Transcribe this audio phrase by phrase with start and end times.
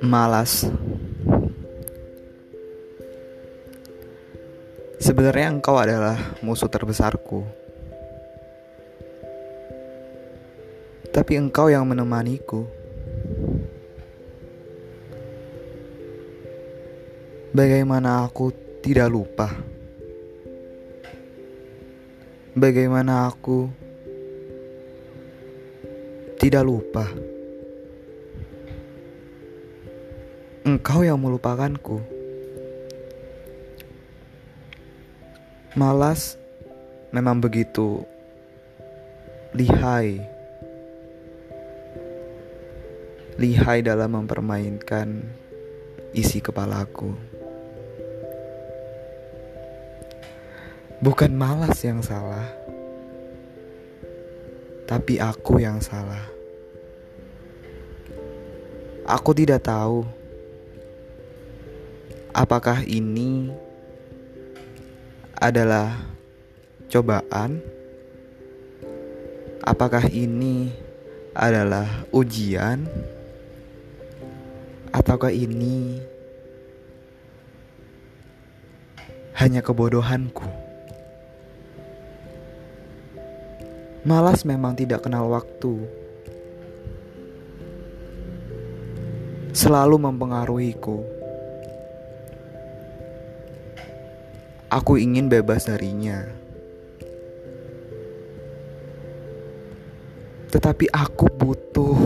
[0.00, 0.64] malas.
[5.00, 7.44] Sebenarnya engkau adalah musuh terbesarku.
[11.12, 12.64] Tapi engkau yang menemaniku.
[17.52, 19.52] Bagaimana aku tidak lupa?
[22.56, 23.68] Bagaimana aku
[26.40, 27.04] tidak lupa?
[30.70, 31.98] Engkau yang melupakanku.
[35.74, 36.38] Malas
[37.10, 38.06] memang begitu
[39.50, 40.22] lihai.
[43.34, 45.26] Lihai dalam mempermainkan
[46.14, 47.18] isi kepalaku.
[51.02, 52.46] Bukan malas yang salah,
[54.86, 56.30] tapi aku yang salah.
[59.10, 60.19] Aku tidak tahu
[62.34, 63.50] apakah ini
[65.34, 65.98] adalah
[66.86, 67.58] cobaan?
[69.60, 70.72] Apakah ini
[71.36, 72.88] adalah ujian?
[74.90, 76.02] Ataukah ini
[79.38, 80.48] hanya kebodohanku?
[84.00, 85.84] Malas memang tidak kenal waktu.
[89.52, 91.19] Selalu mempengaruhiku.
[94.70, 96.30] Aku ingin bebas darinya.
[100.54, 101.98] Tetapi aku butuh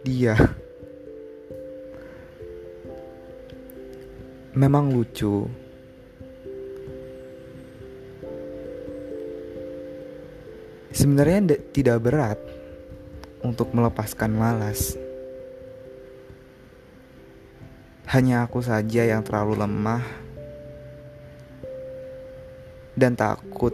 [0.00, 0.32] dia.
[4.56, 5.44] Memang lucu.
[10.96, 12.40] Sebenarnya tidak berat
[13.44, 14.96] untuk melepaskan malas.
[18.08, 20.31] Hanya aku saja yang terlalu lemah
[22.96, 23.72] dan takut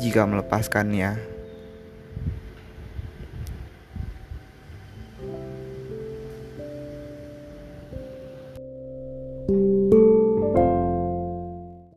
[0.00, 1.30] jika melepaskannya.